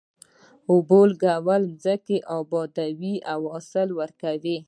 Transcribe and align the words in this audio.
اوبو 0.71 0.99
لګول 1.11 1.63
ځمکه 1.83 2.17
ابادوي 2.37 3.15
او 3.31 3.39
حاصل 3.53 3.89
ورکوي. 3.99 4.57